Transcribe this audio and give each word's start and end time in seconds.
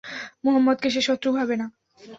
মুহাম্মাদকে 0.43 0.87
সে 0.89 1.01
শত্রু 1.01 1.29
ভাবে 1.33 1.55
না। 1.55 1.65